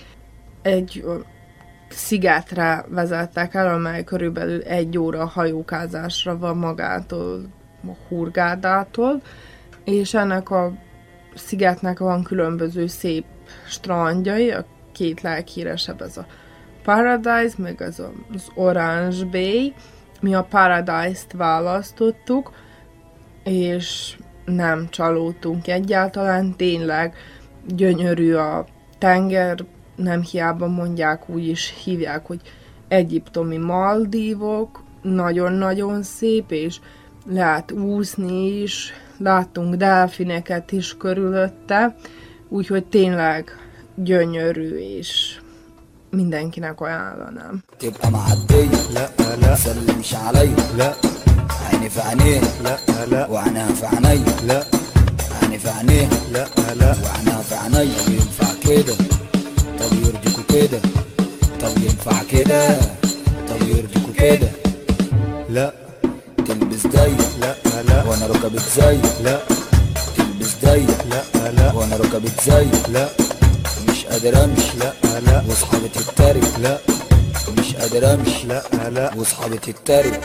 Egy 0.62 1.04
szigetre 1.90 2.86
vezettek 2.90 3.54
el, 3.54 3.74
amely 3.74 4.04
körülbelül 4.04 4.62
egy 4.62 4.98
óra 4.98 5.26
hajókázásra 5.26 6.38
van 6.38 6.58
magától, 6.58 7.46
a 7.88 7.92
Hurgádától, 8.08 9.22
és 9.84 10.14
ennek 10.14 10.50
a 10.50 10.86
szigetnek 11.38 12.00
van 12.00 12.24
különböző 12.24 12.88
szép 12.88 13.26
strandjai, 13.68 14.52
a 14.52 14.66
két 14.92 15.22
leghíresebb 15.22 16.02
ez 16.02 16.18
a 16.18 16.26
Paradise, 16.84 17.56
meg 17.58 17.82
ez 17.82 18.00
az 18.34 18.48
Orange 18.56 19.26
Bay. 19.26 19.74
Mi 20.22 20.34
a 20.34 20.44
Paradise-t 20.44 21.34
választottuk, 21.34 22.52
és 23.44 24.18
nem 24.46 24.90
csalódtunk 24.90 25.68
egyáltalán, 25.68 26.56
tényleg 26.56 27.16
gyönyörű 27.66 28.34
a 28.34 28.66
tenger, 28.98 29.66
nem 29.96 30.22
hiába 30.22 30.68
mondják, 30.68 31.30
úgy 31.30 31.48
is 31.48 31.74
hívják, 31.84 32.26
hogy 32.26 32.42
egyiptomi 32.88 33.58
Maldívok, 33.58 34.84
nagyon-nagyon 35.02 36.04
szép, 36.04 36.52
és 36.52 36.80
lehet 37.26 37.72
úszni 37.72 38.62
is, 38.62 38.94
láttunk 39.19 39.75
delfineket 39.75 40.73
is 40.73 40.97
körülötte, 40.99 41.95
úgyhogy 42.49 42.85
tényleg 42.85 43.51
gyönyörű, 43.95 44.69
és 44.99 45.41
mindenkinek 46.11 46.81
ajánlanám. 46.81 47.63
تبقى 47.79 48.11
معدية 48.11 48.81
لا 48.95 49.07
لا 49.43 49.55
سلمش 49.55 50.15
علي 50.15 50.51
لا 50.77 50.93
عيني 51.71 51.89
في 51.89 52.01
عينيه 52.01 52.41
لا 52.65 52.77
لا 53.11 53.27
وعناها 53.27 53.73
في 53.75 53.87
عيني 53.87 54.25
لا 54.47 54.61
عيني 55.43 55.59
في 55.59 55.69
عينيه 55.71 56.09
لا 56.33 56.45
لا 56.75 56.91
وعناها 57.05 57.43
في 57.43 57.55
عيني 57.55 57.93
ينفع 58.17 58.51
كده 58.69 58.95
طب 59.81 59.93
يرضيكوا 60.05 60.45
كده 60.55 60.81
طب 61.61 61.75
ينفع 61.83 62.23
كده 62.33 62.77
طب 63.49 63.61
يرضيكوا 63.69 64.15
كده 64.19 64.49
لا 65.51 65.73
تلبس 66.60 66.88
ضيق 66.88 67.38
لا 67.42 67.56
لا 67.84 68.04
وأنا 68.04 68.28
ركبت 68.28 68.62
زي 68.78 68.98
لا 69.24 69.40
تلبس 70.18 70.52
ضيق 70.66 71.06
لا 71.10 71.52
لا 71.52 71.72
وأنا 71.74 71.96
ركبت 71.96 72.42
زي 72.46 72.68
لا 72.90 73.10
مش 73.90 74.06
قادر 74.06 74.44
امشي 74.44 74.78
لا 74.78 74.94
لا 75.20 75.44
واصحابي 75.50 75.88
تتريق 75.88 76.58
لا 76.60 76.78
مش 77.58 77.76
قادر 77.76 78.14
امشي 78.14 78.48
لا 78.48 78.64
لا 78.90 79.14
واصحابي 79.16 79.58
تتريق 79.58 80.22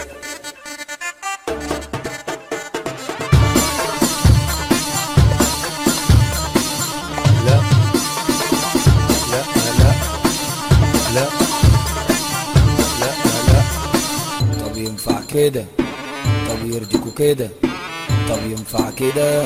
لا 7.47 7.61
لا 9.31 9.43
لا 9.55 9.95
لا 11.15 11.27
لا 13.01 13.11
لا 13.53 13.63
طب 14.67 14.77
ينفع 14.77 15.21
كده؟ 15.35 15.65
طب 16.53 16.71
يرضيكوا 16.71 17.13
كده. 17.19 17.49
طب 18.29 18.39
ينفع 18.51 18.91
كده. 18.91 19.43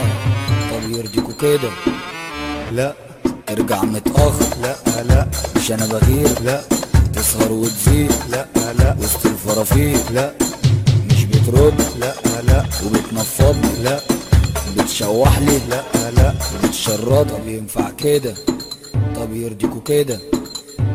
طب 0.71 0.91
يرضيكوا 0.91 1.35
كده. 1.41 1.71
لا. 2.73 2.95
ارجع 3.51 3.83
متأخر. 3.83 4.57
لا 4.63 4.77
لا. 5.03 5.29
مش 5.57 5.73
أنا 5.73 5.87
بغير. 5.87 6.41
لا. 6.45 6.61
تسهر 7.15 7.53
وتزيد. 7.53 8.13
لا 8.31 8.47
لا. 8.79 8.97
وسط 9.01 9.27
الفرافير. 9.27 9.99
لا. 10.11 10.33
مش 11.11 11.25
بترد. 11.25 11.81
لا 12.01 12.15
لا. 12.43 12.65
وبتنفضني 12.87 13.83
لا. 13.83 14.01
بتشوح 14.77 15.39
لي. 15.39 15.59
لا 15.71 15.83
لا. 16.11 16.35
وبتشرد. 16.55 17.31
طب 17.31 17.49
ينفع 17.49 17.91
كده. 17.91 18.35
طب 19.17 19.33
يرضيكوا 19.37 19.81
كده. 19.81 20.19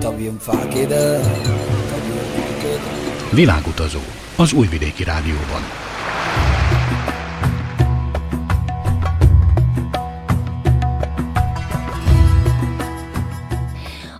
طب 0.01 0.19
ينفع 0.19 0.65
كده. 0.65 1.21
طب 1.23 2.03
يرضيكوا 2.15 2.57
كده. 2.63 2.91
Világutazó. 3.33 4.01
Az 4.37 4.53
Újvidéki 4.53 5.03
Rádióban. 5.03 5.90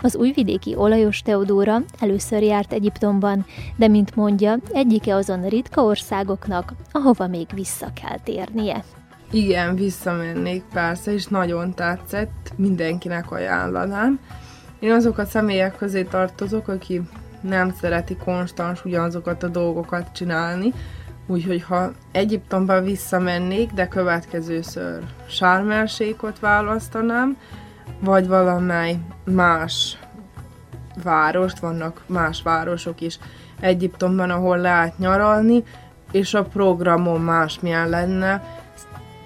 Az 0.02 0.16
újvidéki 0.16 0.76
olajos 0.76 1.22
Teodóra 1.22 1.82
először 2.00 2.42
járt 2.42 2.74
Egyiptomban, 2.74 3.46
de 3.76 3.88
mint 3.88 4.16
mondja, 4.16 4.58
egyike 4.72 5.16
azon 5.16 5.50
ritka 5.50 5.84
országoknak, 5.84 6.74
ahova 6.92 7.28
még 7.28 7.48
vissza 7.54 7.88
kell 8.02 8.20
térnie. 8.20 8.84
Igen, 9.32 9.76
visszamennék 9.76 10.64
persze, 10.74 11.14
és 11.14 11.28
nagyon 11.28 11.74
tetszett, 11.74 12.54
mindenkinek 12.56 13.32
ajánlanám. 13.32 14.20
Én 14.80 14.92
azok 14.92 15.18
a 15.18 15.26
személyek 15.26 15.76
közé 15.76 16.04
tartozok, 16.04 16.68
aki 16.68 17.02
nem 17.42 17.74
szereti 17.82 18.16
konstans 18.16 18.86
ugyanazokat 18.86 19.44
a 19.44 19.48
dolgokat 19.48 20.08
csinálni, 20.14 20.74
úgyhogy 21.28 21.64
ha 21.64 21.92
Egyiptomba 22.12 22.82
visszamennék, 22.82 23.72
de 23.72 23.88
következőször 23.88 25.04
sármelsékot 25.28 26.40
választanám, 26.40 27.38
vagy 28.02 28.28
valamely 28.28 29.00
más 29.24 29.98
várost, 31.04 31.60
vannak 31.60 32.02
más 32.06 32.42
városok 32.42 33.02
is 33.02 33.20
Egyiptomban, 33.60 34.30
ahol 34.30 34.58
lehet 34.58 34.98
nyaralni, 34.98 35.64
és 36.12 36.34
a 36.34 36.44
programom 36.44 37.24
másmilyen 37.24 37.90
lenne. 37.90 38.44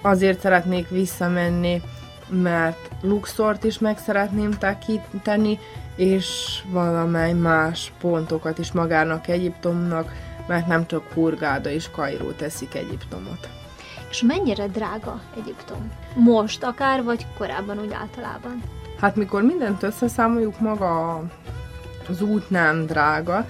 Azért 0.01 0.39
szeretnék 0.39 0.89
visszamenni, 0.89 1.81
mert 2.29 2.89
Luxort 3.01 3.63
is 3.63 3.79
meg 3.79 3.97
szeretném 3.97 4.51
tekinteni, 4.51 5.59
és 5.95 6.59
valamely 6.71 7.33
más 7.33 7.93
pontokat 7.99 8.57
is 8.57 8.71
magának 8.71 9.27
Egyiptomnak, 9.27 10.11
mert 10.47 10.67
nem 10.67 10.85
csak 10.85 11.13
Hurgáda 11.13 11.69
és 11.69 11.89
Kairó 11.91 12.31
teszik 12.31 12.75
Egyiptomot. 12.75 13.49
És 14.15 14.21
mennyire 14.21 14.67
drága 14.67 15.21
Egyiptom? 15.38 15.91
Most 16.13 16.63
akár, 16.63 17.04
vagy 17.04 17.25
korábban 17.38 17.80
úgy 17.80 17.93
általában? 17.93 18.63
Hát 18.99 19.15
mikor 19.15 19.41
mindent 19.41 19.84
összeszámoljuk, 19.84 20.60
maga 20.60 21.23
az 22.10 22.21
út 22.21 22.49
nem 22.49 22.86
drága, 22.86 23.47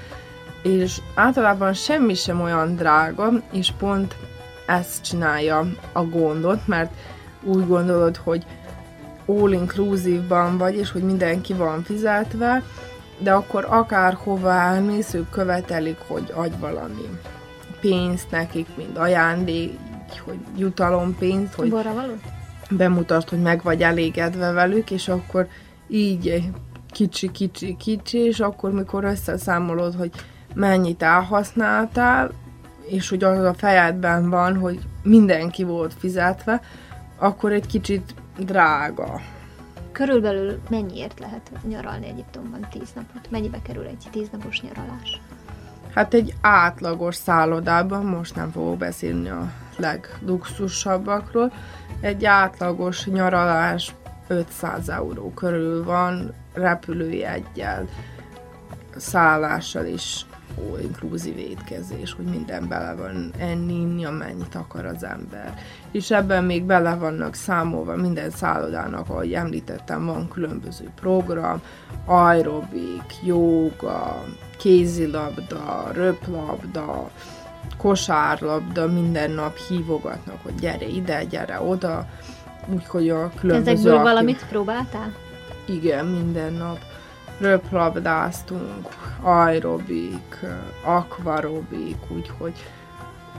és 0.64 1.02
általában 1.16 1.74
semmi 1.74 2.14
sem 2.14 2.42
olyan 2.42 2.76
drága, 2.76 3.32
és 3.52 3.72
pont 3.78 4.16
ezt 4.66 5.04
csinálja 5.04 5.68
a 5.92 6.04
gondot, 6.04 6.68
mert 6.68 6.94
úgy 7.44 7.68
gondolod, 7.68 8.16
hogy 8.16 8.46
all 9.26 9.52
inclusive-ban 9.52 10.58
vagy, 10.58 10.76
és 10.76 10.92
hogy 10.92 11.04
mindenki 11.04 11.54
van 11.54 11.84
fizetve, 11.84 12.64
de 13.18 13.34
akkor 13.34 13.66
akárhova 13.70 14.52
elmész, 14.52 15.14
ők 15.14 15.30
követelik, 15.30 15.98
hogy 16.08 16.32
adj 16.36 16.56
valami 16.60 17.10
pénzt 17.80 18.32
nekik, 18.32 18.68
mint 18.76 18.98
ajándék, 18.98 19.80
hogy 20.26 20.38
jutalompénzt, 20.58 21.54
hogy 21.54 21.70
Borravalót? 21.70 22.22
bemutasd, 22.70 23.30
hogy 23.30 23.42
meg 23.42 23.64
vagy 23.64 23.82
elégedve 23.82 24.52
velük, 24.52 24.92
és 24.92 25.08
akkor 25.08 25.48
így 25.88 26.52
kicsi, 26.88 27.32
kicsi, 27.32 27.76
kicsi, 27.78 28.18
és 28.18 28.40
akkor 28.40 28.72
mikor 28.72 29.04
összeszámolod, 29.04 29.96
hogy 29.96 30.12
mennyit 30.54 31.04
elhasználtál, 31.04 32.32
és 32.88 33.10
hogy 33.10 33.24
az 33.24 33.44
a 33.44 33.54
fejedben 33.54 34.30
van, 34.30 34.58
hogy 34.58 34.80
mindenki 35.04 35.64
volt 35.64 35.94
fizetve, 35.94 36.62
akkor 37.18 37.52
egy 37.52 37.66
kicsit 37.66 38.16
drága. 38.38 39.22
Körülbelül 39.92 40.60
mennyiért 40.70 41.20
lehet 41.20 41.52
nyaralni 41.68 42.08
Egyiptomban 42.08 42.68
tíz 42.72 42.90
napot? 42.96 43.32
Mennyibe 43.32 43.62
kerül 43.62 43.86
egy 43.86 44.08
tíznapos 44.12 44.62
nyaralás? 44.62 45.22
Hát 45.94 46.14
egy 46.14 46.34
átlagos 46.42 47.16
szállodában, 47.16 48.06
most 48.06 48.36
nem 48.36 48.52
fogok 48.52 48.78
beszélni 48.78 49.30
a 49.30 49.52
legluxusabbakról, 49.78 51.52
egy 52.00 52.26
átlagos 52.26 53.06
nyaralás 53.06 53.96
500 54.28 54.90
euró 54.90 55.32
körül 55.32 55.84
van, 55.84 56.34
repülőjeggyel, 56.54 57.88
szállással 58.96 59.86
is 59.86 60.26
all 60.58 60.80
inclusive 60.80 61.40
étkezés, 61.40 62.14
hogy 62.14 62.26
minden 62.26 62.68
bele 62.68 62.94
van 62.94 63.32
enni, 63.38 63.74
inni, 63.74 64.06
amennyit 64.06 64.56
akar 64.56 64.86
az 64.86 65.04
ember. 65.04 65.54
És 65.92 66.12
ebben 66.12 66.44
még 66.44 66.64
bele 66.64 66.96
vannak 66.96 67.34
számolva 67.34 67.96
minden 67.96 68.30
szállodának, 68.30 69.10
ahogy 69.10 69.34
említettem, 69.34 70.06
van 70.06 70.28
különböző 70.28 70.90
program, 70.96 71.62
aerobik, 72.06 73.24
jóga, 73.24 74.24
kézilabda, 74.58 75.90
röplabda, 75.94 77.10
kosárlabda, 77.78 78.88
minden 78.88 79.32
nap 79.32 79.58
hívogatnak, 79.58 80.38
hogy 80.44 80.56
gyere 80.56 80.88
ide, 80.88 81.24
gyere 81.24 81.62
oda, 81.62 82.06
úgyhogy 82.68 83.10
a 83.10 83.32
különböző... 83.40 83.72
Ezekből 83.72 83.94
aktív- 83.94 84.12
valamit 84.12 84.46
próbáltál? 84.50 85.14
Igen, 85.66 86.06
minden 86.06 86.54
nap. 86.54 86.80
Röplabdáztunk, 87.40 88.88
aerobik, 89.22 90.46
akvarobik, 90.84 91.98
úgyhogy 92.08 92.54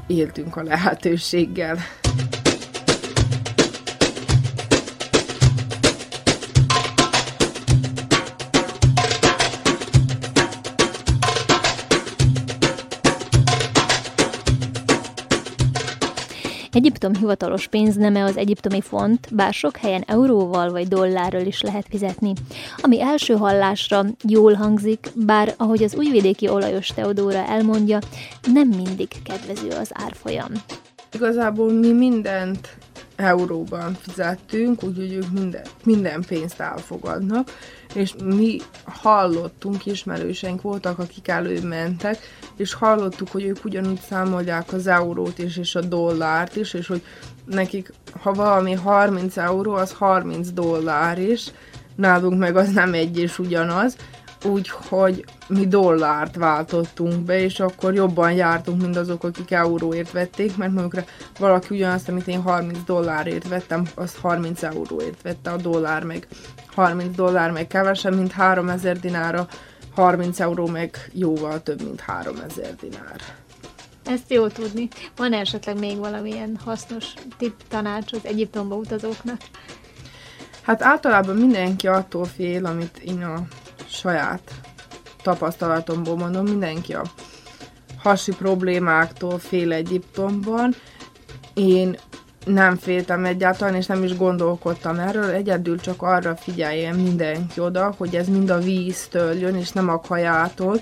éltünk 0.07 0.57
a 0.57 0.62
lehetőséggel. 0.62 1.77
Egyiptom 16.77 17.15
hivatalos 17.15 17.67
pénzneme 17.67 18.25
az 18.25 18.37
egyiptomi 18.37 18.81
font, 18.81 19.35
bár 19.35 19.53
sok 19.53 19.77
helyen 19.77 20.03
euróval 20.07 20.71
vagy 20.71 20.89
dollárral 20.89 21.47
is 21.47 21.61
lehet 21.61 21.87
fizetni. 21.91 22.33
Ami 22.77 23.03
első 23.03 23.35
hallásra 23.35 24.05
jól 24.23 24.53
hangzik, 24.55 25.09
bár 25.15 25.55
ahogy 25.57 25.83
az 25.83 25.95
újvidéki 25.95 26.49
olajos 26.49 26.87
Teodóra 26.87 27.39
elmondja, 27.39 27.99
nem 28.53 28.69
mindig 28.69 29.09
kedvező 29.25 29.69
az 29.69 29.91
árfolyam. 29.95 30.53
Igazából 31.12 31.73
mi 31.73 31.93
mindent 31.93 32.77
euróban 33.17 33.97
fizettünk, 34.01 34.83
úgyhogy 34.83 35.12
ők 35.12 35.31
minden, 35.33 35.67
minden 35.85 36.25
pénzt 36.29 36.61
elfogadnak, 36.61 37.51
és 37.95 38.15
mi 38.25 38.57
hallottunk, 38.85 39.87
ismerőseink 39.87 40.62
voltak, 40.62 40.99
akik 40.99 41.29
előbb 41.29 41.65
mentek, 41.65 42.19
és 42.57 42.75
hallottuk, 42.75 43.29
hogy 43.29 43.45
ők 43.45 43.64
ugyanúgy 43.64 44.01
számolják 44.09 44.73
az 44.73 44.87
eurót 44.87 45.38
is, 45.38 45.57
és 45.57 45.75
a 45.75 45.81
dollárt 45.81 46.57
is, 46.57 46.75
és 46.75 46.87
hogy 46.87 47.03
nekik, 47.45 47.92
ha 48.21 48.33
valami 48.33 48.73
30 48.73 49.37
euró, 49.37 49.75
az 49.75 49.92
30 49.92 50.51
dollár 50.51 51.19
is, 51.19 51.53
nálunk 51.95 52.38
meg 52.38 52.57
az 52.57 52.73
nem 52.73 52.95
egy 52.95 53.19
és 53.19 53.38
ugyanaz, 53.38 53.97
úgyhogy 54.45 55.25
mi 55.49 55.66
dollárt 55.66 56.37
váltottunk 56.37 57.25
be, 57.25 57.40
és 57.40 57.61
akkor 57.61 57.95
jobban 57.95 58.33
jártunk, 58.33 58.83
mint 58.83 58.97
azok, 58.97 59.25
akik 59.25 59.51
euróért 59.51 60.12
vették, 60.12 60.57
mert 60.57 60.73
mondjuk 60.73 61.05
valaki 61.38 61.75
ugyanazt, 61.75 62.09
amit 62.09 62.29
én 62.29 62.40
30 62.40 62.79
dollárért 62.87 63.49
vettem, 63.49 63.87
az 63.95 64.14
30 64.21 64.62
euróért 64.62 65.23
vette, 65.23 65.51
a 65.51 65.57
dollár 65.57 66.03
meg. 66.03 66.27
30 66.75 67.16
dollár 67.16 67.51
meg 67.51 67.66
kevesebb, 67.66 68.16
mint 68.16 68.33
3000 68.33 68.99
dinára, 68.99 69.49
30 69.97 70.41
euró 70.41 70.67
meg 70.67 71.11
jóval 71.13 71.63
több, 71.63 71.83
mint 71.83 72.01
3000 72.01 72.75
dinár. 72.75 73.21
Ezt 74.05 74.31
jó 74.33 74.47
tudni. 74.47 74.89
Van 75.17 75.33
esetleg 75.33 75.79
még 75.79 75.99
valamilyen 75.99 76.59
hasznos 76.65 77.13
tipp 77.39 77.61
tanács 77.69 78.13
az 78.13 78.21
Egyiptomba 78.23 78.75
utazóknak? 78.75 79.41
Hát 80.63 80.83
általában 80.83 81.37
mindenki 81.37 81.87
attól 81.87 82.25
fél, 82.25 82.67
amit 82.67 82.99
én 82.99 83.23
a 83.23 83.47
saját 83.89 84.51
tapasztalatomból 85.23 86.17
mondom, 86.17 86.45
mindenki 86.45 86.95
a 86.95 87.03
hasi 87.99 88.33
problémáktól 88.33 89.39
fél 89.39 89.73
Egyiptomban. 89.73 90.75
Én 91.55 91.97
nem 92.47 92.77
féltem 92.77 93.25
egyáltalán, 93.25 93.75
és 93.75 93.87
nem 93.87 94.03
is 94.03 94.17
gondolkodtam 94.17 94.99
erről, 94.99 95.31
egyedül 95.31 95.81
csak 95.81 96.03
arra 96.03 96.37
figyeljen 96.37 96.95
mindenki 96.95 97.61
oda, 97.61 97.95
hogy 97.97 98.15
ez 98.15 98.29
mind 98.29 98.51
a 98.51 98.59
víztől 98.59 99.33
jön, 99.33 99.57
és 99.57 99.71
nem 99.71 99.89
a 99.89 100.01
kajától, 100.01 100.81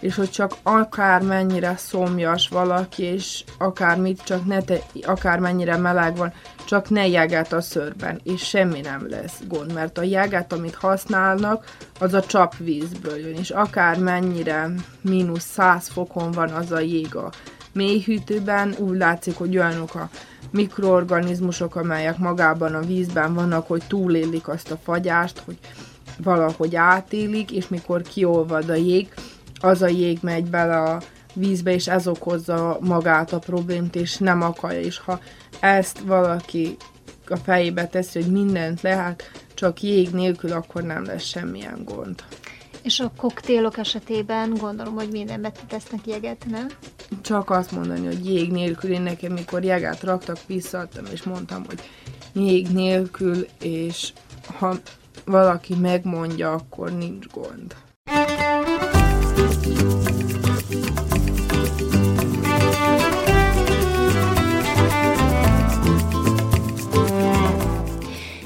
és 0.00 0.14
hogy 0.14 0.30
csak 0.30 0.52
akár 0.62 1.22
mennyire 1.22 1.74
szomjas 1.76 2.48
valaki, 2.48 3.02
és 3.02 3.44
akár 3.58 3.96
mit, 3.96 4.22
csak 4.22 4.46
ne 4.46 4.62
te, 4.62 4.78
akár 5.02 5.38
mennyire 5.38 5.76
meleg 5.76 6.16
van, 6.16 6.32
csak 6.64 6.90
ne 6.90 7.08
jeget 7.08 7.52
a 7.52 7.60
szörben, 7.60 8.20
és 8.24 8.42
semmi 8.42 8.80
nem 8.80 9.06
lesz 9.08 9.40
gond, 9.48 9.72
mert 9.72 9.98
a 9.98 10.02
jeget, 10.02 10.52
amit 10.52 10.74
használnak, 10.74 11.76
az 12.00 12.14
a 12.14 12.22
csapvízből 12.22 13.16
jön, 13.16 13.34
és 13.34 13.50
akár 13.50 13.98
mennyire 13.98 14.70
mínusz 15.00 15.44
100 15.44 15.88
fokon 15.88 16.30
van 16.30 16.50
az 16.50 16.72
a 16.72 16.80
jég 16.80 17.16
a 17.16 17.30
mélyhűtőben, 17.72 18.74
úgy 18.78 18.96
látszik, 18.96 19.36
hogy 19.36 19.56
olyanok 19.56 19.94
a 19.94 20.08
mikroorganizmusok, 20.50 21.76
amelyek 21.76 22.18
magában 22.18 22.74
a 22.74 22.80
vízben 22.80 23.34
vannak, 23.34 23.66
hogy 23.66 23.82
túlélik 23.88 24.48
azt 24.48 24.70
a 24.70 24.78
fagyást, 24.82 25.42
hogy 25.44 25.58
valahogy 26.22 26.76
átélik, 26.76 27.50
és 27.50 27.68
mikor 27.68 28.02
kiolvad 28.02 28.68
a 28.68 28.74
jég, 28.74 29.14
az 29.60 29.82
a 29.82 29.88
jég 29.88 30.18
megy 30.22 30.44
bele 30.44 30.76
a 30.76 31.00
vízbe, 31.34 31.72
és 31.72 31.88
ez 31.88 32.06
okozza 32.06 32.78
magát 32.80 33.32
a 33.32 33.38
problémát, 33.38 33.96
és 33.96 34.16
nem 34.16 34.42
akarja. 34.42 34.80
És 34.80 34.98
ha 34.98 35.20
ezt 35.60 35.98
valaki 35.98 36.76
a 37.28 37.36
fejébe 37.36 37.86
teszi, 37.86 38.22
hogy 38.22 38.32
mindent 38.32 38.80
lehet, 38.80 39.30
csak 39.54 39.82
jég 39.82 40.10
nélkül, 40.10 40.52
akkor 40.52 40.82
nem 40.82 41.04
lesz 41.04 41.24
semmilyen 41.24 41.80
gond. 41.84 42.22
És 42.82 43.00
a 43.00 43.12
koktélok 43.16 43.76
esetében 43.78 44.54
gondolom, 44.54 44.94
hogy 44.94 45.08
mindenbe 45.10 45.52
tesznek 45.68 46.06
jeget, 46.06 46.46
nem? 46.50 46.66
Csak 47.20 47.50
azt 47.50 47.72
mondani, 47.72 48.06
hogy 48.06 48.26
jég 48.26 48.50
nélkül, 48.50 48.90
én 48.90 49.02
nekem 49.02 49.32
mikor 49.32 49.64
jeget 49.64 50.02
raktak, 50.02 50.38
visszaadtam, 50.46 51.04
és 51.12 51.22
mondtam, 51.22 51.64
hogy 51.64 51.80
jég 52.32 52.66
nélkül, 52.68 53.46
és 53.60 54.12
ha 54.58 54.76
valaki 55.24 55.74
megmondja, 55.74 56.52
akkor 56.52 56.92
nincs 56.92 57.26
gond. 57.26 57.74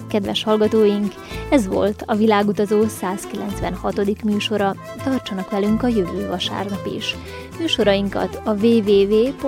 Kedves 0.09 0.43
hallgatóink, 0.43 1.15
ez 1.51 1.67
volt 1.67 2.03
a 2.07 2.15
Világutazó 2.15 2.87
196. 2.87 4.23
műsora. 4.25 4.75
Tartsanak 5.05 5.51
velünk 5.51 5.83
a 5.83 5.87
jövő 5.87 6.29
vasárnap 6.29 6.89
is. 6.97 7.17
Műsorainkat 7.59 8.41
a 8.45 8.55
www.rtv.rs.hu 8.55 9.43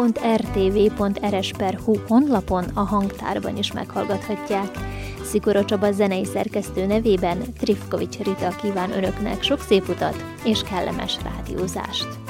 honlapon 2.09 2.65
a 2.75 2.81
hangtárban 2.81 3.57
is 3.57 3.73
meghallgathatják. 3.73 4.71
Szikora 5.23 5.65
Csaba 5.65 5.93
zenei 5.93 6.25
szerkesztő 6.25 6.87
nevében 6.87 7.39
Trifkovics 7.59 8.19
Rita 8.19 8.49
kíván 8.49 8.91
önöknek 8.91 9.43
sok 9.43 9.61
szép 9.61 9.89
utat 9.89 10.25
és 10.45 10.63
kellemes 10.63 11.19
rádiózást. 11.23 12.26